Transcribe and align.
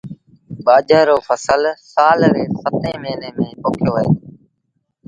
ٻآجھر 0.65 1.05
رو 1.09 1.17
ڦسل 1.27 1.61
سآل 1.93 2.19
ري 2.33 2.43
ستيٚن 2.61 2.95
موهيݩي 3.03 3.29
ميݩ 3.37 3.59
پوکيو 3.61 3.91
وهي 3.93 4.09
دو۔ 4.11 4.15